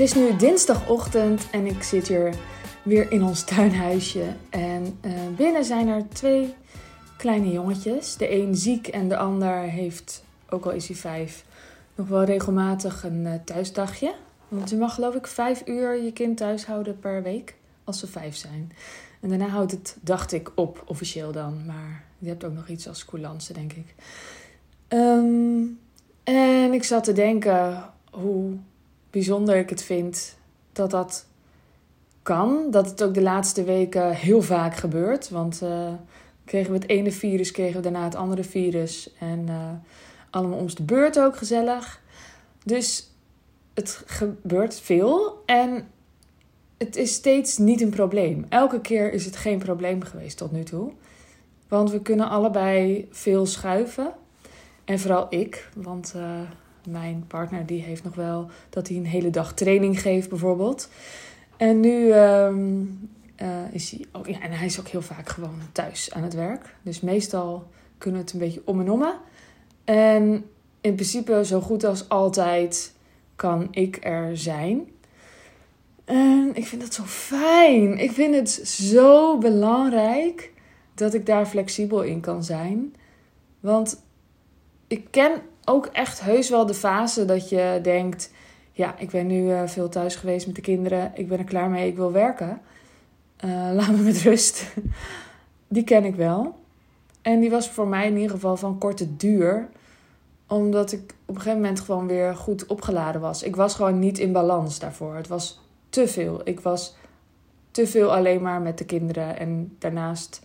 Het 0.00 0.08
is 0.08 0.14
nu 0.14 0.36
dinsdagochtend 0.36 1.50
en 1.50 1.66
ik 1.66 1.82
zit 1.82 2.08
hier 2.08 2.34
weer 2.82 3.12
in 3.12 3.22
ons 3.22 3.44
tuinhuisje. 3.44 4.24
En 4.50 4.98
uh, 5.06 5.12
binnen 5.36 5.64
zijn 5.64 5.88
er 5.88 6.08
twee 6.08 6.54
kleine 7.16 7.50
jongetjes. 7.50 8.16
De 8.16 8.32
een 8.32 8.54
ziek 8.54 8.86
en 8.86 9.08
de 9.08 9.16
ander 9.16 9.54
heeft, 9.56 10.24
ook 10.48 10.64
al 10.64 10.70
is 10.70 10.86
hij 10.86 10.96
vijf, 10.96 11.44
nog 11.94 12.08
wel 12.08 12.24
regelmatig 12.24 13.04
een 13.04 13.24
uh, 13.24 13.34
thuisdagje. 13.44 14.14
Want 14.48 14.70
je 14.70 14.76
mag 14.76 14.94
geloof 14.94 15.14
ik 15.14 15.26
vijf 15.26 15.62
uur 15.66 16.02
je 16.02 16.12
kind 16.12 16.36
thuis 16.36 16.66
houden 16.66 16.98
per 16.98 17.22
week 17.22 17.54
als 17.84 17.98
ze 17.98 18.06
vijf 18.06 18.36
zijn. 18.36 18.72
En 19.20 19.28
daarna 19.28 19.46
houdt 19.46 19.70
het, 19.70 19.96
dacht 20.00 20.32
ik, 20.32 20.50
op 20.54 20.82
officieel 20.86 21.32
dan. 21.32 21.66
Maar 21.66 22.04
je 22.18 22.28
hebt 22.28 22.44
ook 22.44 22.54
nog 22.54 22.68
iets 22.68 22.88
als 22.88 23.04
coulance, 23.04 23.52
denk 23.52 23.72
ik. 23.72 23.94
Um, 24.88 25.78
en 26.24 26.72
ik 26.72 26.84
zat 26.84 27.04
te 27.04 27.12
denken 27.12 27.84
hoe 28.10 28.56
bijzonder 29.10 29.56
ik 29.56 29.70
het 29.70 29.82
vind 29.82 30.36
dat 30.72 30.90
dat 30.90 31.26
kan. 32.22 32.70
Dat 32.70 32.90
het 32.90 33.02
ook 33.02 33.14
de 33.14 33.22
laatste 33.22 33.64
weken 33.64 34.10
heel 34.10 34.42
vaak 34.42 34.76
gebeurt. 34.76 35.28
Want 35.28 35.60
uh, 35.62 35.92
kregen 36.44 36.72
we 36.72 36.78
het 36.78 36.88
ene 36.88 37.12
virus, 37.12 37.50
kregen 37.50 37.76
we 37.76 37.82
daarna 37.82 38.04
het 38.04 38.14
andere 38.14 38.44
virus. 38.44 39.12
En 39.18 39.46
uh, 39.48 39.70
allemaal 40.30 40.58
om 40.58 40.74
de 40.74 40.82
beurt 40.82 41.20
ook 41.20 41.36
gezellig. 41.36 42.00
Dus 42.64 43.10
het 43.74 44.02
gebeurt 44.06 44.80
veel. 44.80 45.42
En 45.46 45.88
het 46.78 46.96
is 46.96 47.14
steeds 47.14 47.58
niet 47.58 47.80
een 47.80 47.90
probleem. 47.90 48.46
Elke 48.48 48.80
keer 48.80 49.12
is 49.12 49.24
het 49.24 49.36
geen 49.36 49.58
probleem 49.58 50.02
geweest 50.02 50.36
tot 50.36 50.52
nu 50.52 50.62
toe. 50.62 50.92
Want 51.68 51.90
we 51.90 52.02
kunnen 52.02 52.28
allebei 52.28 53.08
veel 53.10 53.46
schuiven. 53.46 54.12
En 54.84 54.98
vooral 54.98 55.26
ik, 55.30 55.68
want 55.74 56.12
uh, 56.16 56.40
mijn 56.86 57.24
partner 57.26 57.66
die 57.66 57.82
heeft 57.82 58.04
nog 58.04 58.14
wel 58.14 58.50
dat 58.70 58.88
hij 58.88 58.96
een 58.96 59.06
hele 59.06 59.30
dag 59.30 59.54
training 59.54 60.00
geeft 60.00 60.28
bijvoorbeeld. 60.28 60.88
En 61.56 61.80
nu 61.80 62.12
um, 62.12 63.10
uh, 63.42 63.48
is 63.70 63.90
hij 63.90 64.04
ook, 64.12 64.26
ja, 64.26 64.40
en 64.40 64.52
hij 64.52 64.66
is 64.66 64.80
ook 64.80 64.88
heel 64.88 65.02
vaak 65.02 65.28
gewoon 65.28 65.60
thuis 65.72 66.12
aan 66.12 66.22
het 66.22 66.34
werk. 66.34 66.74
Dus 66.82 67.00
meestal 67.00 67.68
kunnen 67.98 68.20
we 68.20 68.26
het 68.26 68.34
een 68.34 68.40
beetje 68.40 68.62
om 68.64 68.80
en 68.80 68.90
om. 68.90 69.04
En 69.84 70.44
in 70.80 70.94
principe 70.94 71.44
zo 71.44 71.60
goed 71.60 71.84
als 71.84 72.08
altijd 72.08 72.94
kan 73.36 73.68
ik 73.70 73.98
er 74.02 74.36
zijn. 74.36 74.88
En 76.04 76.50
ik 76.54 76.66
vind 76.66 76.80
dat 76.80 76.94
zo 76.94 77.02
fijn. 77.04 77.98
Ik 77.98 78.12
vind 78.12 78.34
het 78.34 78.50
zo 78.68 79.38
belangrijk 79.38 80.52
dat 80.94 81.14
ik 81.14 81.26
daar 81.26 81.46
flexibel 81.46 82.02
in 82.02 82.20
kan 82.20 82.44
zijn. 82.44 82.94
Want 83.60 84.02
ik 84.86 85.06
ken 85.10 85.32
ook 85.64 85.86
echt 85.86 86.20
heus 86.20 86.50
wel 86.50 86.66
de 86.66 86.74
fase 86.74 87.24
dat 87.24 87.48
je 87.48 87.78
denkt: 87.82 88.30
ja, 88.72 88.94
ik 88.98 89.10
ben 89.10 89.26
nu 89.26 89.50
uh, 89.50 89.62
veel 89.66 89.88
thuis 89.88 90.16
geweest 90.16 90.46
met 90.46 90.54
de 90.54 90.60
kinderen, 90.60 91.12
ik 91.14 91.28
ben 91.28 91.38
er 91.38 91.44
klaar 91.44 91.70
mee, 91.70 91.88
ik 91.88 91.96
wil 91.96 92.12
werken. 92.12 92.60
Uh, 93.44 93.50
laat 93.78 93.90
me 93.90 94.02
met 94.02 94.22
rust. 94.22 94.74
die 95.68 95.84
ken 95.84 96.04
ik 96.04 96.14
wel. 96.14 96.58
En 97.22 97.40
die 97.40 97.50
was 97.50 97.70
voor 97.70 97.88
mij 97.88 98.06
in 98.06 98.14
ieder 98.14 98.30
geval 98.30 98.56
van 98.56 98.78
korte 98.78 99.16
duur, 99.16 99.68
omdat 100.46 100.92
ik 100.92 101.14
op 101.24 101.34
een 101.34 101.40
gegeven 101.40 101.60
moment 101.60 101.80
gewoon 101.80 102.06
weer 102.06 102.34
goed 102.34 102.66
opgeladen 102.66 103.20
was. 103.20 103.42
Ik 103.42 103.56
was 103.56 103.74
gewoon 103.74 103.98
niet 103.98 104.18
in 104.18 104.32
balans 104.32 104.78
daarvoor. 104.78 105.14
Het 105.14 105.28
was 105.28 105.60
te 105.88 106.08
veel. 106.08 106.40
Ik 106.44 106.60
was 106.60 106.96
te 107.70 107.86
veel 107.86 108.14
alleen 108.14 108.42
maar 108.42 108.60
met 108.60 108.78
de 108.78 108.84
kinderen 108.84 109.38
en 109.38 109.76
daarnaast 109.78 110.42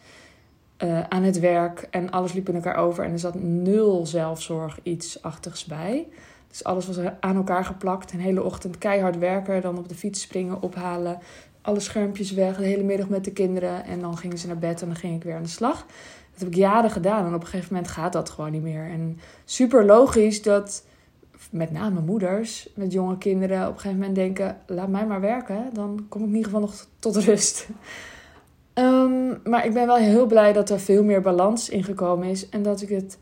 uh, 0.85 1.03
aan 1.09 1.23
het 1.23 1.39
werk 1.39 1.87
en 1.89 2.11
alles 2.11 2.33
liep 2.33 2.49
in 2.49 2.55
elkaar 2.55 2.75
over 2.75 3.03
en 3.03 3.11
er 3.11 3.19
zat 3.19 3.41
nul 3.41 4.05
zelfzorg 4.05 4.79
iets 4.83 5.21
achtigs 5.21 5.65
bij. 5.65 6.07
Dus 6.47 6.63
alles 6.63 6.87
was 6.87 6.97
aan 7.19 7.35
elkaar 7.35 7.65
geplakt. 7.65 8.13
Een 8.13 8.19
hele 8.19 8.43
ochtend 8.43 8.77
keihard 8.77 9.17
werken, 9.17 9.61
dan 9.61 9.77
op 9.77 9.89
de 9.89 9.95
fiets 9.95 10.21
springen, 10.21 10.61
ophalen, 10.61 11.19
alle 11.61 11.79
schermpjes 11.79 12.31
weg, 12.31 12.57
de 12.57 12.65
hele 12.65 12.83
middag 12.83 13.09
met 13.09 13.23
de 13.23 13.31
kinderen 13.31 13.85
en 13.85 13.99
dan 13.99 14.17
gingen 14.17 14.37
ze 14.37 14.47
naar 14.47 14.57
bed 14.57 14.81
en 14.81 14.87
dan 14.87 14.95
ging 14.95 15.15
ik 15.15 15.23
weer 15.23 15.35
aan 15.35 15.43
de 15.43 15.49
slag. 15.49 15.85
Dat 16.31 16.39
heb 16.39 16.47
ik 16.47 16.55
jaren 16.55 16.91
gedaan 16.91 17.25
en 17.25 17.33
op 17.33 17.41
een 17.41 17.47
gegeven 17.47 17.73
moment 17.73 17.91
gaat 17.91 18.13
dat 18.13 18.29
gewoon 18.29 18.51
niet 18.51 18.61
meer. 18.61 18.89
En 18.89 19.19
super 19.45 19.85
logisch 19.85 20.41
dat 20.41 20.83
met 21.49 21.71
name 21.71 22.01
moeders 22.01 22.69
met 22.75 22.91
jonge 22.91 23.17
kinderen 23.17 23.61
op 23.61 23.73
een 23.73 23.79
gegeven 23.79 23.97
moment 23.97 24.15
denken: 24.15 24.57
laat 24.65 24.89
mij 24.89 25.05
maar 25.05 25.21
werken, 25.21 25.69
dan 25.73 26.05
kom 26.09 26.21
ik 26.21 26.27
in 26.27 26.35
ieder 26.35 26.51
geval 26.51 26.65
nog 26.65 26.85
tot 26.99 27.15
rust. 27.15 27.67
Um, 28.79 29.39
maar 29.43 29.65
ik 29.65 29.73
ben 29.73 29.87
wel 29.87 29.95
heel 29.95 30.25
blij 30.25 30.53
dat 30.53 30.69
er 30.69 30.79
veel 30.79 31.03
meer 31.03 31.21
balans 31.21 31.69
in 31.69 31.83
gekomen 31.83 32.27
is. 32.27 32.49
En 32.49 32.63
dat 32.63 32.81
ik 32.81 32.89
het 32.89 33.17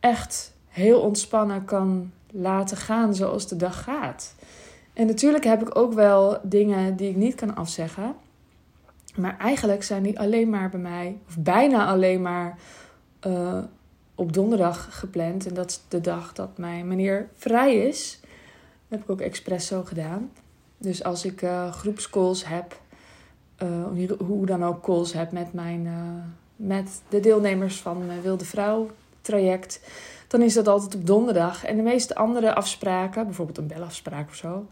echt 0.00 0.52
heel 0.68 1.00
ontspannen 1.00 1.64
kan 1.64 2.12
laten 2.30 2.76
gaan 2.76 3.14
zoals 3.14 3.48
de 3.48 3.56
dag 3.56 3.82
gaat. 3.82 4.34
En 4.92 5.06
natuurlijk 5.06 5.44
heb 5.44 5.62
ik 5.62 5.78
ook 5.78 5.92
wel 5.92 6.38
dingen 6.42 6.96
die 6.96 7.10
ik 7.10 7.16
niet 7.16 7.34
kan 7.34 7.56
afzeggen. 7.56 8.14
Maar 9.16 9.36
eigenlijk 9.38 9.82
zijn 9.82 10.02
die 10.02 10.18
alleen 10.18 10.50
maar 10.50 10.70
bij 10.70 10.80
mij, 10.80 11.18
of 11.28 11.38
bijna 11.38 11.86
alleen 11.86 12.22
maar 12.22 12.58
uh, 13.26 13.58
op 14.14 14.32
donderdag 14.32 14.98
gepland. 14.98 15.46
En 15.46 15.54
dat 15.54 15.70
is 15.70 15.80
de 15.88 16.00
dag 16.00 16.32
dat 16.32 16.58
mijn 16.58 16.88
meneer 16.88 17.28
vrij 17.34 17.74
is. 17.76 18.18
Dat 18.20 18.98
heb 18.98 19.02
ik 19.02 19.10
ook 19.10 19.20
expres 19.20 19.66
zo 19.66 19.82
gedaan. 19.84 20.30
Dus 20.78 21.04
als 21.04 21.24
ik 21.24 21.42
uh, 21.42 21.72
groepscalls 21.72 22.46
heb 22.46 22.80
uh, 23.62 24.10
hoe 24.18 24.46
dan 24.46 24.64
ook 24.64 24.82
calls 24.82 25.12
heb 25.12 25.32
met, 25.32 25.52
mijn, 25.52 25.84
uh, 25.84 25.92
met 26.56 27.02
de 27.08 27.20
deelnemers 27.20 27.80
van 27.80 28.06
mijn 28.06 28.22
Wilde 28.22 28.44
Vrouw 28.44 28.90
traject, 29.20 29.80
dan 30.28 30.42
is 30.42 30.54
dat 30.54 30.68
altijd 30.68 30.94
op 30.94 31.06
donderdag. 31.06 31.64
En 31.64 31.76
de 31.76 31.82
meeste 31.82 32.14
andere 32.14 32.54
afspraken, 32.54 33.24
bijvoorbeeld 33.24 33.58
een 33.58 33.66
belafspraak 33.66 34.28
of 34.28 34.34
zo, 34.34 34.66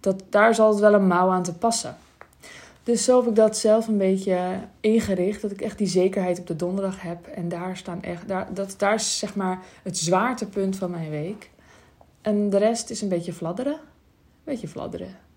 dat, 0.00 0.22
daar 0.28 0.54
zal 0.54 0.70
het 0.70 0.80
wel 0.80 0.94
een 0.94 1.06
mouw 1.06 1.30
aan 1.30 1.42
te 1.42 1.54
passen. 1.54 1.96
Dus 2.82 3.04
zo 3.04 3.18
heb 3.20 3.28
ik 3.28 3.34
dat 3.34 3.58
zelf 3.58 3.88
een 3.88 3.98
beetje 3.98 4.38
ingericht. 4.80 5.42
Dat 5.42 5.50
ik 5.50 5.60
echt 5.60 5.78
die 5.78 5.86
zekerheid 5.86 6.38
op 6.38 6.46
de 6.46 6.56
donderdag 6.56 7.02
heb. 7.02 7.26
En 7.26 7.48
daar 7.48 7.76
staan 7.76 8.02
echt. 8.02 8.28
Daar, 8.28 8.54
dat, 8.54 8.74
daar 8.78 8.94
is 8.94 9.18
zeg 9.18 9.34
maar 9.34 9.62
het 9.82 9.98
zwaartepunt 9.98 10.76
van 10.76 10.90
mijn 10.90 11.10
week. 11.10 11.50
En 12.20 12.50
de 12.50 12.56
rest 12.56 12.90
is 12.90 13.02
een 13.02 13.08
beetje 13.08 13.32
fladderen. 13.32 13.72
Een 13.72 13.80
beetje 14.44 14.68
fladderen 14.68 15.27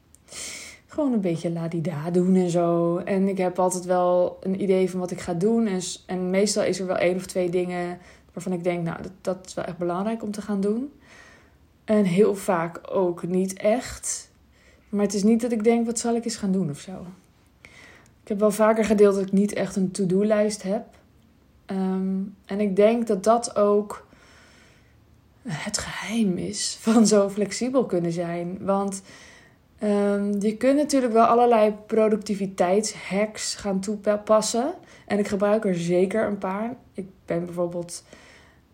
gewoon 0.91 1.13
een 1.13 1.21
beetje 1.21 1.51
ladida 1.51 2.11
doen 2.11 2.35
en 2.35 2.49
zo. 2.49 2.97
En 2.97 3.27
ik 3.27 3.37
heb 3.37 3.59
altijd 3.59 3.85
wel 3.85 4.37
een 4.41 4.61
idee 4.61 4.89
van 4.89 4.99
wat 4.99 5.11
ik 5.11 5.19
ga 5.19 5.33
doen. 5.33 5.67
En, 5.67 5.81
en 6.05 6.29
meestal 6.29 6.63
is 6.63 6.79
er 6.79 6.85
wel 6.85 6.97
één 6.97 7.15
of 7.15 7.25
twee 7.25 7.49
dingen 7.49 7.97
waarvan 8.33 8.53
ik 8.53 8.63
denk, 8.63 8.83
nou, 8.83 9.01
dat, 9.01 9.11
dat 9.21 9.37
is 9.45 9.53
wel 9.53 9.65
echt 9.65 9.77
belangrijk 9.77 10.23
om 10.23 10.31
te 10.31 10.41
gaan 10.41 10.61
doen. 10.61 10.91
En 11.83 12.03
heel 12.03 12.35
vaak 12.35 12.79
ook 12.91 13.23
niet 13.23 13.53
echt. 13.53 14.29
Maar 14.89 15.05
het 15.05 15.13
is 15.13 15.23
niet 15.23 15.41
dat 15.41 15.51
ik 15.51 15.63
denk, 15.63 15.85
wat 15.85 15.99
zal 15.99 16.15
ik 16.15 16.25
eens 16.25 16.35
gaan 16.35 16.51
doen 16.51 16.69
of 16.69 16.79
zo. 16.79 17.05
Ik 18.23 18.27
heb 18.27 18.39
wel 18.39 18.51
vaker 18.51 18.85
gedeeld 18.85 19.15
dat 19.15 19.25
ik 19.25 19.31
niet 19.31 19.53
echt 19.53 19.75
een 19.75 19.91
to-do-lijst 19.91 20.63
heb. 20.63 20.83
Um, 21.65 22.35
en 22.45 22.59
ik 22.59 22.75
denk 22.75 23.07
dat 23.07 23.23
dat 23.23 23.55
ook 23.55 24.07
het 25.47 25.77
geheim 25.77 26.37
is 26.37 26.77
van 26.79 27.07
zo 27.07 27.29
flexibel 27.29 27.85
kunnen 27.85 28.11
zijn. 28.11 28.57
Want 28.61 29.01
Um, 29.83 30.41
je 30.41 30.57
kunt 30.57 30.75
natuurlijk 30.75 31.13
wel 31.13 31.25
allerlei 31.25 31.73
productiviteitshacks 31.85 33.55
gaan 33.55 33.79
toepassen. 33.79 34.73
En 35.05 35.19
ik 35.19 35.27
gebruik 35.27 35.65
er 35.65 35.75
zeker 35.75 36.25
een 36.25 36.37
paar. 36.37 36.75
Ik 36.93 37.07
ben 37.25 37.45
bijvoorbeeld 37.45 38.03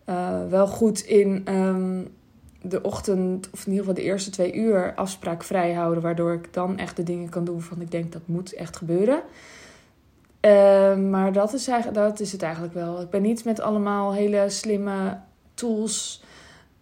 uh, 0.06 0.48
wel 0.48 0.66
goed 0.66 1.00
in 1.00 1.54
um, 1.54 2.08
de 2.62 2.82
ochtend, 2.82 3.50
of 3.52 3.66
in 3.66 3.72
ieder 3.72 3.86
geval 3.86 4.02
de 4.02 4.08
eerste 4.08 4.30
twee 4.30 4.54
uur, 4.54 4.94
afspraak 4.94 5.42
vrij 5.42 5.72
houden. 5.72 6.02
Waardoor 6.02 6.32
ik 6.32 6.52
dan 6.52 6.78
echt 6.78 6.96
de 6.96 7.02
dingen 7.02 7.28
kan 7.28 7.44
doen 7.44 7.62
van 7.62 7.80
ik 7.80 7.90
denk 7.90 8.12
dat 8.12 8.22
moet 8.24 8.52
echt 8.52 8.76
gebeuren. 8.76 9.22
Uh, 10.40 10.96
maar 10.96 11.32
dat 11.32 11.52
is, 11.52 11.68
eigenlijk, 11.68 12.06
dat 12.06 12.20
is 12.20 12.32
het 12.32 12.42
eigenlijk 12.42 12.74
wel. 12.74 13.00
Ik 13.00 13.10
ben 13.10 13.22
niet 13.22 13.44
met 13.44 13.60
allemaal 13.60 14.12
hele 14.12 14.44
slimme 14.48 15.18
tools 15.54 16.22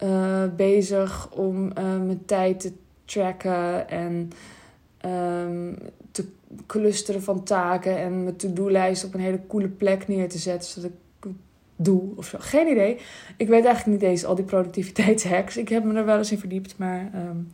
uh, 0.03 0.43
bezig 0.57 1.31
om 1.31 1.65
uh, 1.65 1.73
mijn 1.85 2.25
tijd 2.25 2.61
te 2.61 2.73
tracken 3.07 3.89
en 3.89 4.31
um, 5.05 5.79
te 6.11 6.29
clusteren 6.67 7.23
van 7.23 7.45
taken 7.45 7.99
en 7.99 8.23
mijn 8.23 8.37
to-do-lijst 8.37 9.05
op 9.05 9.15
een 9.15 9.21
hele 9.21 9.41
coole 9.47 9.69
plek 9.69 10.09
neer 10.09 10.29
te 10.29 10.39
zetten, 10.39 10.71
zodat 10.71 10.91
ik 10.91 10.97
doe 11.77 12.03
of 12.17 12.27
zo. 12.27 12.39
Geen 12.41 12.69
idee. 12.69 12.99
Ik 13.37 13.49
weet 13.49 13.65
eigenlijk 13.65 14.01
niet 14.01 14.11
eens 14.11 14.25
al 14.25 14.35
die 14.35 14.45
productiviteitshacks. 14.45 15.57
Ik 15.57 15.69
heb 15.69 15.85
me 15.85 15.95
er 15.95 16.05
wel 16.05 16.19
eens 16.19 16.33
in 16.33 16.39
verdiept, 16.39 16.79
maar 16.79 17.11
um, 17.15 17.51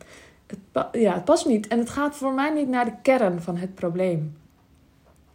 het, 0.47 0.87
ja, 0.91 1.13
het 1.13 1.25
past 1.25 1.45
niet. 1.45 1.67
En 1.67 1.79
het 1.79 1.89
gaat 1.89 2.15
voor 2.15 2.33
mij 2.33 2.53
niet 2.53 2.67
naar 2.67 2.85
de 2.85 2.95
kern 3.01 3.41
van 3.41 3.57
het 3.57 3.75
probleem. 3.75 4.37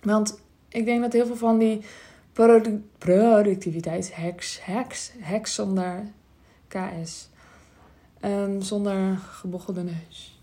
Want 0.01 0.41
ik 0.69 0.85
denk 0.85 1.03
dat 1.03 1.13
heel 1.13 1.27
veel 1.27 1.37
van 1.37 1.59
die 1.59 1.81
produ 2.33 2.83
productiviteitshacks, 2.99 4.61
hacks, 4.61 5.13
hacks 5.21 5.55
zonder 5.55 6.03
KS, 6.69 7.29
Um, 8.25 8.63
zonder 8.63 9.19
gebochelde 9.31 9.83
neus. 9.83 10.41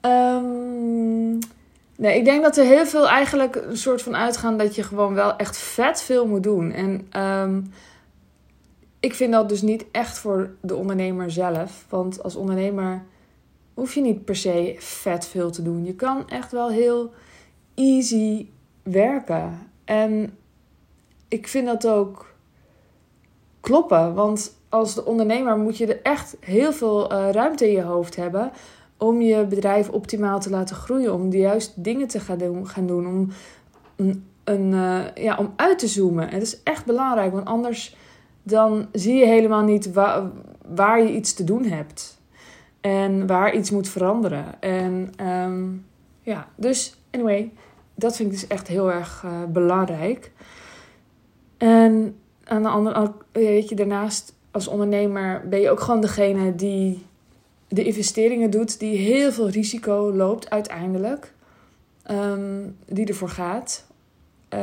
Um, 0.00 1.38
nee, 1.96 2.18
ik 2.18 2.24
denk 2.24 2.42
dat 2.42 2.56
er 2.56 2.64
heel 2.64 2.86
veel 2.86 3.08
eigenlijk 3.08 3.56
een 3.56 3.76
soort 3.76 4.02
van 4.02 4.16
uitgaan 4.16 4.58
dat 4.58 4.74
je 4.74 4.82
gewoon 4.82 5.14
wel 5.14 5.36
echt 5.36 5.56
vet 5.56 6.02
veel 6.02 6.26
moet 6.26 6.42
doen. 6.42 6.72
En 6.72 7.20
um, 7.22 7.72
ik 9.00 9.14
vind 9.14 9.32
dat 9.32 9.48
dus 9.48 9.62
niet 9.62 9.84
echt 9.90 10.18
voor 10.18 10.54
de 10.60 10.74
ondernemer 10.74 11.30
zelf. 11.30 11.86
Want 11.88 12.22
als 12.22 12.36
ondernemer 12.36 13.04
hoef 13.74 13.94
je 13.94 14.00
niet 14.00 14.24
per 14.24 14.36
se 14.36 14.76
vet 14.78 15.26
veel 15.26 15.50
te 15.50 15.62
doen. 15.62 15.84
Je 15.84 15.94
kan 15.94 16.28
echt 16.28 16.52
wel 16.52 16.70
heel 16.70 17.12
easy 17.74 18.46
werken. 18.82 19.70
En 19.84 20.36
ik 21.28 21.48
vind 21.48 21.66
dat 21.66 21.86
ook 21.86 22.34
kloppen. 23.60 24.14
Want 24.14 24.56
als 24.72 24.94
de 24.94 25.04
ondernemer 25.04 25.56
moet 25.56 25.76
je 25.76 25.86
er 25.86 26.02
echt 26.02 26.36
heel 26.40 26.72
veel 26.72 27.10
eh, 27.10 27.30
ruimte 27.30 27.66
in 27.66 27.72
je 27.72 27.82
hoofd 27.82 28.16
hebben 28.16 28.50
om 28.96 29.20
je 29.20 29.46
bedrijf 29.46 29.88
optimaal 29.88 30.40
te 30.40 30.50
laten 30.50 30.76
groeien, 30.76 31.14
om 31.14 31.30
de 31.30 31.38
juiste 31.38 31.80
dingen 31.80 32.08
te 32.08 32.20
gaan 32.20 32.38
doen, 32.38 32.68
gaan 32.68 32.86
doen 32.86 33.06
om, 33.06 33.28
een, 34.44 34.74
eh, 34.74 35.24
ja, 35.24 35.36
om 35.36 35.52
uit 35.56 35.78
te 35.78 35.86
zoomen. 35.86 36.30
En 36.30 36.38
dat 36.38 36.48
is 36.48 36.62
echt 36.62 36.84
belangrijk, 36.84 37.32
want 37.32 37.46
anders 37.46 37.96
dan 38.42 38.86
zie 38.92 39.14
je 39.14 39.26
helemaal 39.26 39.62
niet 39.62 39.92
waar, 39.92 40.30
waar 40.74 41.02
je 41.02 41.14
iets 41.14 41.34
te 41.34 41.44
doen 41.44 41.64
hebt 41.64 42.20
en 42.80 43.26
waar 43.26 43.54
iets 43.54 43.70
moet 43.70 43.88
veranderen. 43.88 44.60
En 44.60 45.12
ehm, 45.16 45.68
ja, 46.20 46.48
dus 46.56 46.96
anyway, 47.10 47.52
dat 47.94 48.16
vind 48.16 48.32
ik 48.32 48.40
dus 48.40 48.48
echt 48.48 48.68
heel 48.68 48.92
erg 48.92 49.22
uh, 49.24 49.44
belangrijk. 49.48 50.32
En 51.56 52.16
aan 52.44 52.62
de 52.62 52.68
andere, 52.68 53.12
weet 53.32 53.68
je, 53.68 53.74
daarnaast 53.74 54.34
als 54.52 54.68
ondernemer 54.68 55.48
ben 55.48 55.60
je 55.60 55.70
ook 55.70 55.80
gewoon 55.80 56.00
degene 56.00 56.54
die 56.54 57.06
de 57.68 57.84
investeringen 57.84 58.50
doet, 58.50 58.78
die 58.78 58.96
heel 58.96 59.32
veel 59.32 59.48
risico 59.48 60.12
loopt 60.12 60.50
uiteindelijk. 60.50 61.32
Um, 62.10 62.76
die 62.86 63.06
ervoor 63.06 63.28
gaat. 63.28 63.86
Uh, 64.54 64.60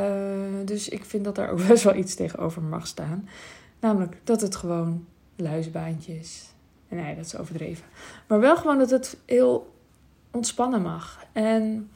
dus 0.65 0.89
ik 0.89 1.05
vind 1.05 1.23
dat 1.23 1.35
daar 1.35 1.49
ook 1.49 1.67
best 1.67 1.83
wel 1.83 1.95
iets 1.95 2.15
tegenover 2.15 2.61
mag 2.61 2.87
staan. 2.87 3.29
Namelijk 3.79 4.17
dat 4.23 4.41
het 4.41 4.55
gewoon 4.55 5.05
luisbaantje 5.35 6.19
is. 6.19 6.53
Nee, 6.87 7.15
dat 7.15 7.25
is 7.25 7.37
overdreven. 7.37 7.85
Maar 8.27 8.39
wel 8.39 8.57
gewoon 8.57 8.77
dat 8.77 8.89
het 8.89 9.17
heel 9.25 9.73
ontspannen 10.31 10.81
mag. 10.81 11.25
En 11.31 11.91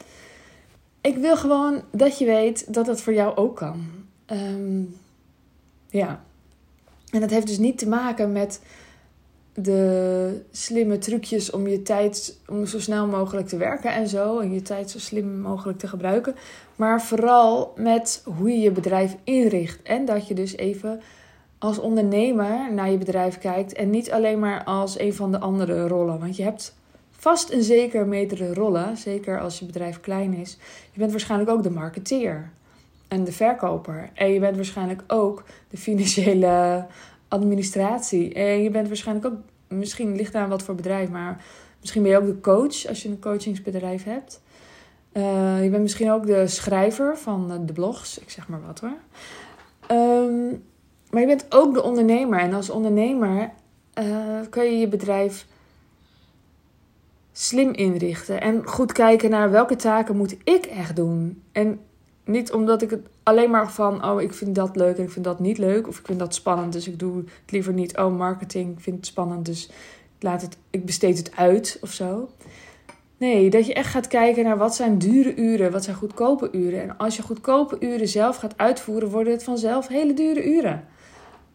ik 1.02 1.18
wil 1.18 1.38
gewoon 1.38 1.82
dat 1.92 2.18
je 2.18 2.26
weet 2.26 2.74
dat 2.74 2.88
het 2.88 3.02
voor 3.02 3.14
jou 3.14 3.36
ook 3.36 3.56
kan. 3.56 3.86
Um, 4.28 4.96
ja. 5.90 6.24
En 7.14 7.20
dat 7.20 7.30
heeft 7.30 7.48
dus 7.48 7.58
niet 7.58 7.78
te 7.78 7.88
maken 7.88 8.32
met 8.32 8.60
de 9.54 10.42
slimme 10.52 10.98
trucjes 10.98 11.52
om 11.52 11.68
je 11.68 11.82
tijd 11.82 12.40
om 12.48 12.66
zo 12.66 12.80
snel 12.80 13.08
mogelijk 13.08 13.48
te 13.48 13.58
werken 13.58 13.94
en 13.94 14.08
zo. 14.08 14.40
En 14.40 14.54
je 14.54 14.62
tijd 14.62 14.90
zo 14.90 15.00
slim 15.00 15.40
mogelijk 15.40 15.80
te 15.80 15.88
gebruiken. 15.88 16.36
Maar 16.76 17.02
vooral 17.02 17.74
met 17.76 18.24
hoe 18.38 18.50
je 18.50 18.60
je 18.60 18.72
bedrijf 18.72 19.16
inricht. 19.24 19.82
En 19.84 20.06
dat 20.06 20.28
je 20.28 20.34
dus 20.34 20.58
even 20.58 21.02
als 21.58 21.80
ondernemer 21.80 22.74
naar 22.74 22.92
je 22.92 22.98
bedrijf 22.98 23.38
kijkt. 23.38 23.74
En 23.74 23.90
niet 23.90 24.12
alleen 24.12 24.40
maar 24.40 24.64
als 24.64 25.00
een 25.00 25.14
van 25.14 25.32
de 25.32 25.40
andere 25.40 25.88
rollen. 25.88 26.20
Want 26.20 26.36
je 26.36 26.44
hebt 26.44 26.76
vast 27.12 27.50
en 27.50 27.64
zeker 27.64 28.08
meerdere 28.08 28.54
rollen. 28.54 28.98
Zeker 28.98 29.40
als 29.40 29.60
je 29.60 29.66
bedrijf 29.66 30.00
klein 30.00 30.34
is. 30.34 30.58
Je 30.92 31.00
bent 31.00 31.12
waarschijnlijk 31.12 31.52
ook 31.52 31.64
de 31.64 31.72
marketeer. 31.72 32.52
En 33.14 33.24
de 33.24 33.32
verkoper. 33.32 34.10
En 34.14 34.34
je 34.34 34.40
bent 34.40 34.56
waarschijnlijk 34.56 35.04
ook 35.08 35.44
de 35.70 35.78
financiële 35.78 36.86
administratie. 37.28 38.34
En 38.34 38.64
je 38.64 38.70
bent 38.70 38.88
waarschijnlijk 38.88 39.28
ook, 39.28 39.40
misschien 39.68 40.16
ligt 40.16 40.34
daar 40.34 40.50
wat 40.50 40.64
voor 40.64 40.76
bedrijf, 40.76 41.10
maar 41.10 41.46
misschien 41.80 42.02
ben 42.02 42.12
je 42.12 42.18
ook 42.18 42.26
de 42.26 42.40
coach 42.40 42.88
als 42.88 43.04
je 43.04 43.10
een 43.10 43.20
coachingsbedrijf 43.20 44.04
hebt. 44.04 44.42
Uh, 45.14 45.64
je 45.64 45.70
bent 45.70 45.82
misschien 45.82 46.12
ook 46.12 46.26
de 46.26 46.48
schrijver 46.48 47.18
van 47.18 47.62
de 47.66 47.74
blogs, 47.74 48.20
ik 48.20 48.30
zeg 48.30 48.48
maar 48.48 48.62
wat 48.66 48.80
hoor. 48.80 48.98
Um, 49.98 50.64
maar 51.12 51.22
je 51.22 51.28
bent 51.28 51.46
ook 51.50 51.74
de 51.74 51.84
ondernemer. 51.84 52.40
En 52.40 52.54
als 52.54 52.70
ondernemer 52.70 53.52
uh, 54.00 54.06
kan 54.50 54.66
je 54.66 54.78
je 54.78 54.88
bedrijf 54.88 55.48
slim 57.32 57.74
inrichten. 57.74 58.42
En 58.42 58.68
goed 58.68 58.92
kijken 58.92 59.30
naar 59.30 59.52
welke 59.52 59.76
taken 59.76 60.18
moet 60.18 60.36
ik 60.44 60.66
echt 60.66 60.96
doen. 60.96 61.44
En 61.52 61.80
niet 62.26 62.52
omdat 62.52 62.82
ik 62.82 62.90
het 62.90 63.08
alleen 63.24 63.50
maar 63.50 63.72
van, 63.72 64.06
oh, 64.06 64.22
ik 64.22 64.34
vind 64.34 64.56
dat 64.56 64.76
leuk 64.76 64.98
en 64.98 65.04
ik 65.04 65.12
vind 65.12 65.26
dat 65.26 65.40
niet 65.40 65.58
leuk. 65.58 65.88
Of 65.88 66.00
ik 66.00 66.06
vind 66.06 66.20
dat 66.20 66.36
spannend, 66.36 66.74
dus 66.74 66.88
ik 66.88 67.00
doe 67.00 67.18
het 67.18 67.52
liever 67.52 67.74
niet. 67.74 67.98
Oh, 67.98 68.18
marketing, 68.18 68.72
ik 68.78 68.84
vind 68.84 68.96
het 68.96 69.06
spannend, 69.06 69.46
dus 69.46 69.66
ik, 70.18 70.24
laat 70.24 70.42
het, 70.42 70.58
ik 70.70 70.86
besteed 70.86 71.18
het 71.18 71.36
uit 71.36 71.78
of 71.82 71.92
zo. 71.92 72.30
Nee, 73.18 73.50
dat 73.50 73.66
je 73.66 73.74
echt 73.74 73.92
gaat 73.92 74.08
kijken 74.08 74.44
naar 74.44 74.58
wat 74.58 74.76
zijn 74.76 74.98
dure 74.98 75.36
uren, 75.36 75.72
wat 75.72 75.84
zijn 75.84 75.96
goedkope 75.96 76.50
uren. 76.52 76.82
En 76.82 76.98
als 76.98 77.16
je 77.16 77.22
goedkope 77.24 77.76
uren 77.80 78.08
zelf 78.08 78.38
gaat 78.38 78.58
uitvoeren, 78.58 79.10
worden 79.10 79.34
het 79.34 79.44
vanzelf 79.44 79.88
hele 79.88 80.14
dure 80.14 80.46
uren. 80.46 80.86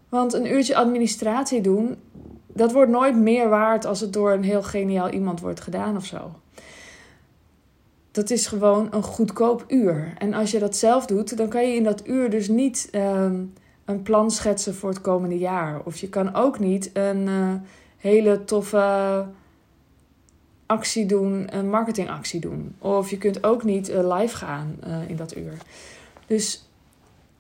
Want 0.09 0.33
een 0.33 0.53
uurtje 0.53 0.77
administratie 0.77 1.61
doen, 1.61 1.97
dat 2.47 2.73
wordt 2.73 2.91
nooit 2.91 3.17
meer 3.17 3.49
waard 3.49 3.85
als 3.85 4.01
het 4.01 4.13
door 4.13 4.33
een 4.33 4.43
heel 4.43 4.63
geniaal 4.63 5.11
iemand 5.11 5.41
wordt 5.41 5.61
gedaan 5.61 5.97
of 5.97 6.05
zo 6.05 6.31
dat 8.11 8.31
is 8.31 8.47
gewoon 8.47 8.89
een 8.91 9.03
goedkoop 9.03 9.65
uur. 9.69 10.15
En 10.19 10.35
als 10.35 10.51
je 10.51 10.59
dat 10.59 10.77
zelf 10.77 11.07
doet, 11.07 11.37
dan 11.37 11.49
kan 11.49 11.69
je 11.69 11.75
in 11.75 11.85
dat 11.85 12.07
uur 12.07 12.31
dus 12.31 12.49
niet 12.49 12.89
ehm, 12.91 13.43
een 13.85 14.03
plan 14.03 14.31
schetsen 14.31 14.75
voor 14.75 14.89
het 14.89 15.01
komende 15.01 15.39
jaar. 15.39 15.81
Of 15.85 15.97
je 15.97 16.09
kan 16.09 16.35
ook 16.35 16.59
niet 16.59 16.91
een 16.93 17.29
eh, 17.29 17.55
hele 17.97 18.45
toffe 18.45 19.27
actie 20.67 21.07
doen, 21.07 21.57
een 21.57 21.71
marketingactie 21.71 22.41
doen. 22.41 22.75
Of 22.79 23.11
je 23.11 23.19
kunt 23.19 23.45
ook 23.45 23.65
niet 23.65 23.91
uh, 23.91 24.17
live 24.19 24.37
gaan 24.37 24.77
uh, 24.87 25.09
in 25.09 25.17
dat 25.17 25.37
uur. 25.37 25.53
Dus 26.27 26.69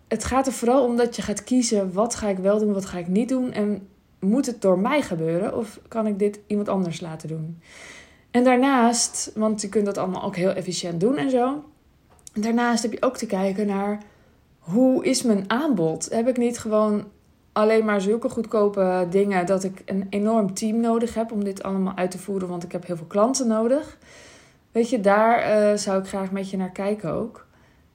het 0.08 0.24
gaat 0.24 0.46
er 0.46 0.52
vooral 0.52 0.84
om 0.84 0.96
dat 0.96 1.16
je 1.16 1.22
gaat 1.22 1.44
kiezen: 1.44 1.92
wat 1.92 2.14
ga 2.14 2.28
ik 2.28 2.38
wel 2.38 2.58
doen, 2.58 2.72
wat 2.72 2.86
ga 2.86 2.98
ik 2.98 3.08
niet 3.08 3.28
doen. 3.28 3.52
En 3.52 3.88
moet 4.18 4.46
het 4.46 4.62
door 4.62 4.78
mij 4.78 5.02
gebeuren 5.02 5.56
of 5.56 5.80
kan 5.88 6.06
ik 6.06 6.18
dit 6.18 6.40
iemand 6.46 6.68
anders 6.68 7.00
laten 7.00 7.28
doen? 7.28 7.60
En 8.38 8.44
daarnaast, 8.44 9.30
want 9.34 9.60
je 9.60 9.68
kunt 9.68 9.86
dat 9.86 9.98
allemaal 9.98 10.22
ook 10.22 10.36
heel 10.36 10.52
efficiënt 10.52 11.00
doen 11.00 11.16
en 11.16 11.30
zo. 11.30 11.64
Daarnaast 12.32 12.82
heb 12.82 12.92
je 12.92 13.02
ook 13.02 13.16
te 13.16 13.26
kijken 13.26 13.66
naar 13.66 14.02
hoe 14.58 15.04
is 15.04 15.22
mijn 15.22 15.50
aanbod? 15.50 16.08
Heb 16.10 16.28
ik 16.28 16.36
niet 16.36 16.58
gewoon 16.58 17.04
alleen 17.52 17.84
maar 17.84 18.00
zulke 18.00 18.28
goedkope 18.28 19.06
dingen 19.10 19.46
dat 19.46 19.64
ik 19.64 19.82
een 19.84 20.06
enorm 20.10 20.54
team 20.54 20.80
nodig 20.80 21.14
heb 21.14 21.32
om 21.32 21.44
dit 21.44 21.62
allemaal 21.62 21.96
uit 21.96 22.10
te 22.10 22.18
voeren, 22.18 22.48
want 22.48 22.64
ik 22.64 22.72
heb 22.72 22.86
heel 22.86 22.96
veel 22.96 23.06
klanten 23.06 23.46
nodig. 23.46 23.98
Weet 24.72 24.90
je, 24.90 25.00
daar 25.00 25.70
uh, 25.70 25.76
zou 25.76 26.00
ik 26.00 26.06
graag 26.06 26.30
met 26.30 26.50
je 26.50 26.56
naar 26.56 26.72
kijken 26.72 27.12
ook. 27.12 27.46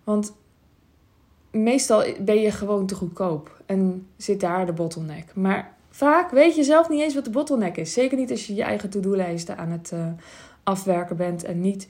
Want 0.03 0.33
meestal 1.51 2.03
ben 2.19 2.41
je 2.41 2.51
gewoon 2.51 2.85
te 2.85 2.95
goedkoop 2.95 3.61
en 3.65 4.07
zit 4.17 4.39
daar 4.39 4.65
de 4.65 4.73
bottleneck. 4.73 5.35
Maar 5.35 5.75
Vaak 5.95 6.31
weet 6.31 6.55
je 6.55 6.63
zelf 6.63 6.89
niet 6.89 7.01
eens 7.01 7.13
wat 7.13 7.25
de 7.25 7.29
bottleneck 7.29 7.77
is. 7.77 7.93
Zeker 7.93 8.17
niet 8.17 8.31
als 8.31 8.47
je 8.47 8.55
je 8.55 8.63
eigen 8.63 8.89
to-do-lijsten 8.89 9.57
aan 9.57 9.71
het 9.71 9.91
uh, 9.93 10.07
afwerken 10.63 11.17
bent 11.17 11.43
en 11.43 11.61
niet 11.61 11.87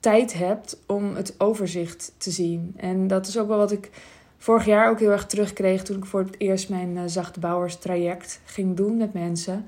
tijd 0.00 0.32
hebt 0.32 0.82
om 0.86 1.14
het 1.14 1.34
overzicht 1.38 2.12
te 2.16 2.30
zien. 2.30 2.74
En 2.76 3.06
dat 3.06 3.26
is 3.26 3.38
ook 3.38 3.48
wel 3.48 3.56
wat 3.56 3.72
ik 3.72 3.90
vorig 4.38 4.64
jaar 4.64 4.90
ook 4.90 4.98
heel 4.98 5.10
erg 5.10 5.26
terugkreeg 5.26 5.82
toen 5.82 5.96
ik 5.96 6.04
voor 6.04 6.20
het 6.20 6.34
eerst 6.38 6.68
mijn 6.68 6.96
uh, 6.96 7.02
zachte 7.06 7.40
bouwers 7.40 7.76
traject 7.76 8.40
ging 8.44 8.76
doen 8.76 8.96
met 8.96 9.12
mensen. 9.12 9.66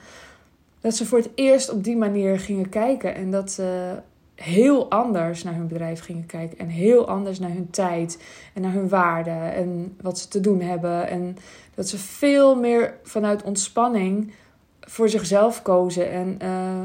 Dat 0.80 0.94
ze 0.94 1.06
voor 1.06 1.18
het 1.18 1.30
eerst 1.34 1.70
op 1.70 1.84
die 1.84 1.96
manier 1.96 2.38
gingen 2.38 2.68
kijken 2.68 3.14
en 3.14 3.30
dat 3.30 3.50
ze 3.50 3.94
heel 4.34 4.90
anders 4.90 5.42
naar 5.42 5.54
hun 5.54 5.68
bedrijf 5.68 6.00
gingen 6.00 6.26
kijken 6.26 6.58
en 6.58 6.68
heel 6.68 7.08
anders 7.08 7.38
naar 7.38 7.50
hun 7.50 7.70
tijd 7.70 8.22
en 8.54 8.62
naar 8.62 8.72
hun 8.72 8.88
waarden 8.88 9.54
en 9.54 9.96
wat 10.00 10.18
ze 10.18 10.28
te 10.28 10.40
doen 10.40 10.60
hebben 10.60 11.08
en 11.08 11.36
dat 11.74 11.88
ze 11.88 11.98
veel 11.98 12.56
meer 12.56 12.94
vanuit 13.02 13.42
ontspanning 13.42 14.32
voor 14.80 15.08
zichzelf 15.08 15.62
kozen 15.62 16.10
en 16.10 16.38
uh, 16.42 16.84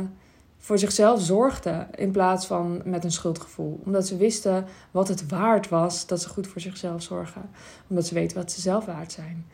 voor 0.57 0.77
zichzelf 0.77 1.21
zorgden. 1.21 1.87
In 1.95 2.11
plaats 2.11 2.45
van 2.45 2.81
met 2.85 3.03
een 3.03 3.11
schuldgevoel. 3.11 3.79
Omdat 3.85 4.07
ze 4.07 4.17
wisten 4.17 4.65
wat 4.91 5.07
het 5.07 5.29
waard 5.29 5.69
was 5.69 6.07
dat 6.07 6.21
ze 6.21 6.29
goed 6.29 6.47
voor 6.47 6.61
zichzelf 6.61 7.01
zorgen. 7.01 7.49
Omdat 7.87 8.07
ze 8.07 8.13
weten 8.13 8.37
wat 8.37 8.51
ze 8.51 8.61
zelf 8.61 8.85
waard 8.85 9.11
zijn. 9.11 9.45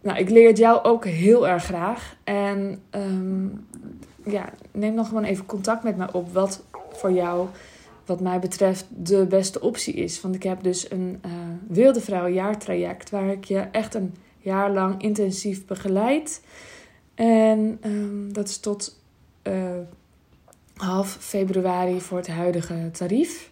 Nou, 0.00 0.18
ik 0.18 0.30
leer 0.30 0.48
het 0.48 0.58
jou 0.58 0.84
ook 0.84 1.04
heel 1.04 1.48
erg 1.48 1.64
graag. 1.64 2.16
En 2.24 2.82
um, 2.90 3.66
ja, 4.24 4.48
neem 4.72 4.96
dan 4.96 5.06
gewoon 5.06 5.24
even 5.24 5.46
contact 5.46 5.82
met 5.82 5.96
mij 5.96 6.12
op. 6.12 6.32
Wat 6.32 6.64
voor 6.96 7.12
jou, 7.12 7.48
wat 8.04 8.20
mij 8.20 8.38
betreft, 8.38 8.86
de 8.88 9.26
beste 9.26 9.60
optie 9.60 9.94
is. 9.94 10.20
Want 10.20 10.34
ik 10.34 10.42
heb 10.42 10.62
dus 10.62 10.90
een 10.90 11.20
uh, 11.26 11.32
wilde 11.68 12.00
vrouw 12.00 12.28
jaartraject. 12.28 13.10
Waar 13.10 13.28
ik 13.28 13.44
je 13.44 13.58
echt 13.58 13.94
een 13.94 14.14
jaar 14.38 14.72
lang 14.72 15.02
intensief 15.02 15.64
begeleid. 15.64 16.42
En 17.14 17.78
um, 17.84 18.32
dat 18.32 18.48
is 18.48 18.58
tot 18.58 19.00
uh, 19.42 19.52
half 20.76 21.16
februari 21.20 22.00
voor 22.00 22.18
het 22.18 22.28
huidige 22.28 22.90
tarief. 22.92 23.50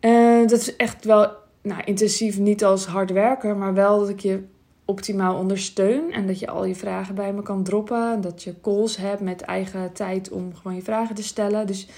En 0.00 0.46
dat 0.46 0.60
is 0.60 0.76
echt 0.76 1.04
wel 1.04 1.30
nou, 1.62 1.82
intensief, 1.84 2.38
niet 2.38 2.64
als 2.64 2.86
hard 2.86 3.10
werken, 3.10 3.58
maar 3.58 3.74
wel 3.74 3.98
dat 3.98 4.08
ik 4.08 4.20
je 4.20 4.42
optimaal 4.84 5.38
ondersteun. 5.38 6.12
En 6.12 6.26
dat 6.26 6.38
je 6.38 6.48
al 6.48 6.64
je 6.64 6.74
vragen 6.74 7.14
bij 7.14 7.32
me 7.32 7.42
kan 7.42 7.62
droppen. 7.62 8.20
Dat 8.20 8.42
je 8.42 8.60
calls 8.60 8.96
hebt 8.96 9.20
met 9.20 9.40
eigen 9.40 9.92
tijd 9.92 10.30
om 10.30 10.54
gewoon 10.54 10.74
je 10.74 10.82
vragen 10.82 11.14
te 11.14 11.22
stellen. 11.22 11.66
Dus 11.66 11.88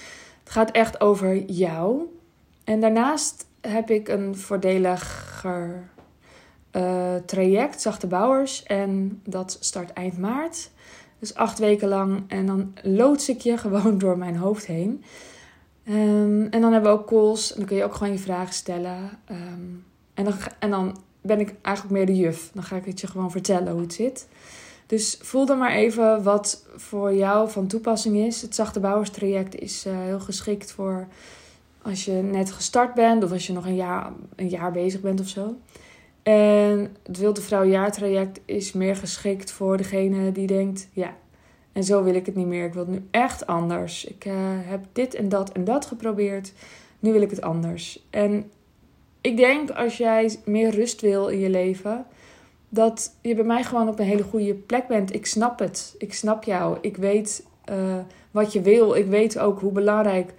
het 0.45 0.53
gaat 0.53 0.71
echt 0.71 1.01
over 1.01 1.37
jou. 1.45 2.01
En 2.63 2.79
daarnaast 2.79 3.47
heb 3.61 3.89
ik 3.89 4.07
een 4.07 4.37
voordeliger 4.37 5.89
uh, 6.71 7.15
traject, 7.25 7.81
Zachte 7.81 8.07
Bouwers. 8.07 8.63
En 8.63 9.21
dat 9.23 9.57
start 9.59 9.93
eind 9.93 10.17
maart. 10.17 10.71
Dus 11.19 11.35
acht 11.35 11.59
weken 11.59 11.87
lang. 11.87 12.23
En 12.27 12.45
dan 12.45 12.73
loods 12.81 13.29
ik 13.29 13.41
je 13.41 13.57
gewoon 13.67 13.97
door 13.97 14.17
mijn 14.17 14.35
hoofd 14.35 14.65
heen. 14.65 15.03
Ehm, 15.83 16.41
en 16.41 16.61
dan 16.61 16.71
hebben 16.71 16.91
we 16.91 16.97
ook 16.97 17.07
calls. 17.07 17.51
En 17.51 17.57
dan 17.57 17.67
kun 17.67 17.77
je 17.77 17.83
ook 17.83 17.95
gewoon 17.95 18.13
je 18.13 18.19
vragen 18.19 18.53
stellen. 18.53 19.19
Ehm, 19.25 19.69
en, 20.13 20.23
dan, 20.23 20.33
en 20.59 20.69
dan 20.69 20.97
ben 21.21 21.39
ik 21.39 21.53
eigenlijk 21.61 21.95
meer 21.95 22.05
de 22.05 22.15
juf. 22.15 22.51
Dan 22.53 22.63
ga 22.63 22.75
ik 22.75 22.85
het 22.85 23.01
je 23.01 23.07
gewoon 23.07 23.31
vertellen 23.31 23.71
hoe 23.71 23.81
het 23.81 23.93
zit. 23.93 24.27
Dus 24.85 25.17
voel 25.21 25.45
dan 25.45 25.57
maar 25.57 25.71
even 25.71 26.23
wat 26.23 26.65
voor 26.75 27.13
jou 27.13 27.49
van 27.49 27.67
toepassing 27.67 28.17
is. 28.17 28.41
Het 28.41 28.55
zachte 28.55 28.79
bouwerstraject 28.79 29.59
is 29.59 29.85
uh, 29.85 29.93
heel 29.97 30.19
geschikt 30.19 30.71
voor 30.71 31.07
als 31.81 32.05
je 32.05 32.11
net 32.11 32.51
gestart 32.51 32.93
bent 32.93 33.23
of 33.23 33.31
als 33.31 33.47
je 33.47 33.53
nog 33.53 33.65
een 33.65 33.75
jaar, 33.75 34.11
een 34.35 34.49
jaar 34.49 34.71
bezig 34.71 35.01
bent 35.01 35.19
of 35.19 35.27
zo. 35.27 35.55
En 36.23 36.95
het 37.03 37.17
Wilde 37.17 37.41
Vrouw 37.41 37.65
jaartraject 37.65 38.39
is 38.45 38.73
meer 38.73 38.95
geschikt 38.95 39.51
voor 39.51 39.77
degene 39.77 40.31
die 40.31 40.47
denkt: 40.47 40.87
ja, 40.93 41.15
en 41.71 41.83
zo 41.83 42.03
wil 42.03 42.15
ik 42.15 42.25
het 42.25 42.35
niet 42.35 42.47
meer. 42.47 42.65
Ik 42.65 42.73
wil 42.73 42.85
het 42.85 42.91
nu 42.91 43.07
echt 43.11 43.47
anders. 43.47 44.05
Ik 44.05 44.25
uh, 44.25 44.33
heb 44.43 44.85
dit 44.93 45.13
en 45.13 45.29
dat 45.29 45.51
en 45.51 45.63
dat 45.63 45.85
geprobeerd. 45.85 46.53
Nu 46.99 47.11
wil 47.11 47.21
ik 47.21 47.29
het 47.29 47.41
anders. 47.41 48.05
En 48.09 48.51
ik 49.21 49.37
denk 49.37 49.69
als 49.69 49.97
jij 49.97 50.39
meer 50.45 50.69
rust 50.69 51.01
wil 51.01 51.27
in 51.27 51.39
je 51.39 51.49
leven, 51.49 52.05
dat 52.75 53.15
je 53.21 53.35
bij 53.35 53.43
mij 53.43 53.63
gewoon 53.63 53.87
op 53.87 53.99
een 53.99 54.05
hele 54.05 54.23
goede 54.23 54.53
plek 54.53 54.87
bent. 54.87 55.13
Ik 55.13 55.25
snap 55.25 55.59
het. 55.59 55.95
Ik 55.97 56.13
snap 56.13 56.43
jou. 56.43 56.77
Ik 56.81 56.97
weet 56.97 57.45
uh, 57.69 57.97
wat 58.31 58.53
je 58.53 58.61
wil. 58.61 58.95
Ik 58.95 59.05
weet 59.05 59.39
ook 59.39 59.59
hoe 59.59 59.71
belangrijk 59.71 60.33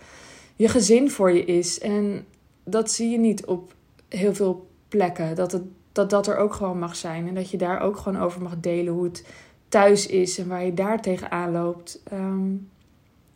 je 0.56 0.68
gezin 0.68 1.10
voor 1.10 1.32
je 1.32 1.44
is. 1.44 1.78
En 1.78 2.26
dat 2.64 2.90
zie 2.90 3.10
je 3.10 3.18
niet 3.18 3.44
op 3.46 3.74
heel 4.08 4.34
veel 4.34 4.66
plekken. 4.88 5.34
Dat, 5.34 5.52
het, 5.52 5.62
dat 5.92 6.10
dat 6.10 6.26
er 6.26 6.36
ook 6.36 6.54
gewoon 6.54 6.78
mag 6.78 6.96
zijn. 6.96 7.28
En 7.28 7.34
dat 7.34 7.50
je 7.50 7.56
daar 7.56 7.80
ook 7.80 7.96
gewoon 7.96 8.22
over 8.22 8.42
mag 8.42 8.60
delen 8.60 8.92
hoe 8.92 9.04
het 9.04 9.24
thuis 9.68 10.06
is 10.06 10.38
en 10.38 10.48
waar 10.48 10.64
je 10.64 10.74
daar 10.74 11.02
tegenaan 11.02 11.52
loopt. 11.52 12.00
Ehm, 12.04 12.54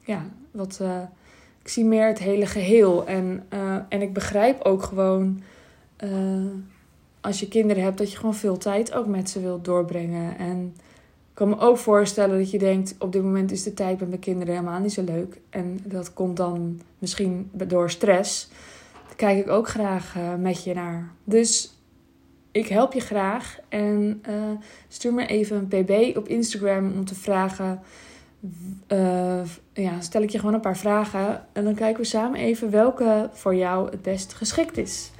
ja, 0.04 0.24
wat, 0.50 0.78
uh, 0.82 1.02
ik 1.62 1.68
zie 1.68 1.84
meer 1.84 2.06
het 2.06 2.18
hele 2.18 2.46
geheel. 2.46 3.06
En, 3.06 3.46
uh, 3.54 3.76
en 3.88 4.02
ik 4.02 4.12
begrijp 4.12 4.62
ook 4.62 4.82
gewoon 4.82 5.42
als 7.20 7.40
je 7.40 7.48
kinderen 7.48 7.82
hebt, 7.82 7.98
dat 7.98 8.10
je 8.10 8.16
gewoon 8.16 8.34
veel 8.34 8.56
tijd 8.56 8.92
ook 8.92 9.06
met 9.06 9.30
ze 9.30 9.40
wilt 9.40 9.64
doorbrengen. 9.64 10.38
En 10.38 10.74
ik 11.30 11.34
kan 11.34 11.48
me 11.48 11.58
ook 11.58 11.78
voorstellen 11.78 12.38
dat 12.38 12.50
je 12.50 12.58
denkt: 12.58 12.94
op 12.98 13.12
dit 13.12 13.22
moment 13.22 13.52
is 13.52 13.62
de 13.62 13.74
tijd 13.74 14.00
met 14.00 14.08
mijn 14.08 14.20
kinderen 14.20 14.54
helemaal 14.54 14.80
niet 14.80 14.92
zo 14.92 15.04
leuk. 15.04 15.40
En 15.50 15.80
dat 15.84 16.12
komt 16.12 16.36
dan 16.36 16.80
misschien 16.98 17.50
door 17.52 17.90
stress. 17.90 18.48
Daar 19.06 19.16
kijk 19.16 19.38
ik 19.38 19.48
ook 19.48 19.68
graag 19.68 20.16
met 20.38 20.64
je 20.64 20.74
naar. 20.74 21.12
Dus 21.24 21.74
ik 22.52 22.68
help 22.68 22.92
je 22.92 23.00
graag. 23.00 23.58
En 23.68 24.22
uh, 24.28 24.34
stuur 24.88 25.14
me 25.14 25.26
even 25.26 25.56
een 25.56 25.84
pb 25.84 26.16
op 26.16 26.28
Instagram 26.28 26.92
om 26.92 27.04
te 27.04 27.14
vragen. 27.14 27.80
Uh, 28.88 29.40
ja, 29.72 30.00
stel 30.00 30.22
ik 30.22 30.30
je 30.30 30.38
gewoon 30.38 30.54
een 30.54 30.60
paar 30.60 30.76
vragen. 30.76 31.46
En 31.52 31.64
dan 31.64 31.74
kijken 31.74 32.02
we 32.02 32.08
samen 32.08 32.40
even 32.40 32.70
welke 32.70 33.30
voor 33.32 33.54
jou 33.54 33.90
het 33.90 34.02
best 34.02 34.32
geschikt 34.32 34.76
is. 34.76 35.10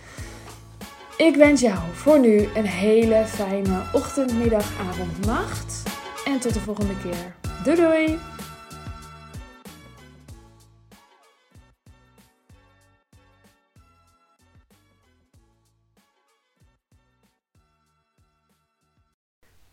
Ik 1.21 1.37
wens 1.37 1.61
jou 1.61 1.79
voor 1.93 2.21
nu 2.21 2.49
een 2.55 2.67
hele 2.67 3.25
fijne 3.27 3.83
ochtend, 3.93 4.39
middag, 4.39 4.79
avond, 4.81 5.27
nacht. 5.27 5.83
En 6.25 6.41
tot 6.41 6.55
de 6.55 6.61
volgende 6.61 6.97
keer. 7.03 7.35
Doei 7.65 7.77
doei! 7.77 8.19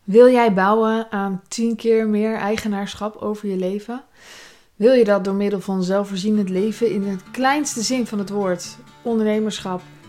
Wil 0.04 0.30
jij 0.30 0.54
bouwen 0.54 1.10
aan 1.10 1.42
10 1.48 1.76
keer 1.76 2.06
meer 2.06 2.36
eigenaarschap 2.36 3.16
over 3.16 3.48
je 3.48 3.56
leven? 3.56 4.04
Wil 4.76 4.92
je 4.92 5.04
dat 5.04 5.24
door 5.24 5.34
middel 5.34 5.60
van 5.60 5.82
zelfvoorzienend 5.82 6.48
leven 6.48 6.90
in 6.90 7.02
het 7.02 7.30
kleinste 7.30 7.82
zin 7.82 8.06
van 8.06 8.18
het 8.18 8.30
woord, 8.30 8.76
ondernemerschap 9.02 9.80